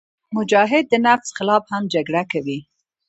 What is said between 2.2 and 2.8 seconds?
کوي.